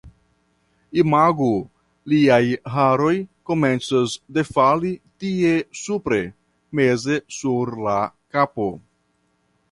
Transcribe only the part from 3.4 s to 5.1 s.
komencas defali